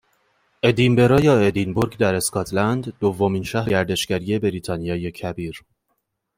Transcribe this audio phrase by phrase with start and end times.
[0.63, 5.61] ادینبرا یا ادینبورگ در اسکاتلند دومین شهر گردشگری بریتانیای کبیر